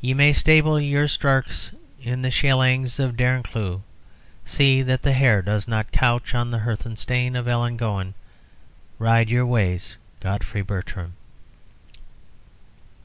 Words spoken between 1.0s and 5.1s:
stirks in the sheilings of Dern cleugh. See that the